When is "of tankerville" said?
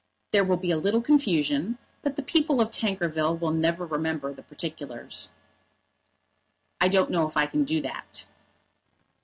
2.59-3.39